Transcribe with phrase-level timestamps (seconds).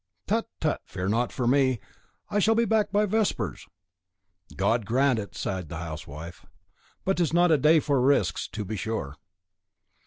[0.25, 0.81] "Tut, tut!
[0.83, 1.79] fear not for me.
[2.31, 3.67] I shall be back by vespers."
[4.55, 6.43] "God grant it," sighed the housewife;
[7.05, 9.15] "but 'tis not a day for risks, to be sure."